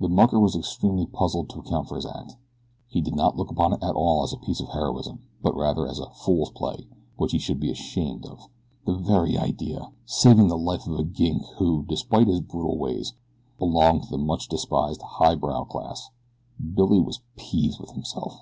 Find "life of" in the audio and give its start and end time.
10.56-10.98